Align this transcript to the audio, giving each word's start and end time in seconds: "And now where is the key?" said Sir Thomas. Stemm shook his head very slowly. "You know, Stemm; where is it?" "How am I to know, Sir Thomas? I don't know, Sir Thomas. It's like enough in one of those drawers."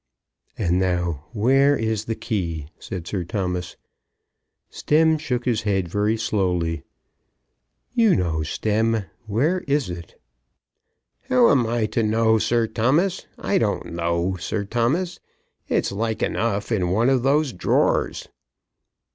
"And 0.57 0.79
now 0.79 1.27
where 1.31 1.77
is 1.77 2.05
the 2.05 2.15
key?" 2.15 2.65
said 2.79 3.05
Sir 3.05 3.23
Thomas. 3.23 3.75
Stemm 4.71 5.19
shook 5.19 5.45
his 5.45 5.61
head 5.61 5.87
very 5.89 6.17
slowly. 6.17 6.81
"You 7.93 8.15
know, 8.15 8.41
Stemm; 8.41 9.05
where 9.27 9.59
is 9.67 9.91
it?" 9.91 10.19
"How 11.29 11.51
am 11.51 11.67
I 11.67 11.85
to 11.85 12.01
know, 12.01 12.39
Sir 12.39 12.65
Thomas? 12.65 13.27
I 13.37 13.59
don't 13.59 13.93
know, 13.93 14.37
Sir 14.39 14.65
Thomas. 14.65 15.19
It's 15.67 15.91
like 15.91 16.23
enough 16.23 16.71
in 16.71 16.89
one 16.89 17.11
of 17.11 17.21
those 17.21 17.53
drawers." 17.53 18.27